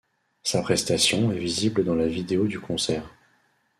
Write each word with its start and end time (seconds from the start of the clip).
Sa 0.41 0.63
prestation 0.63 1.31
est 1.31 1.37
visible 1.37 1.83
dans 1.85 1.93
la 1.93 2.07
vidéo 2.07 2.47
du 2.47 2.59
concert'. 2.59 3.13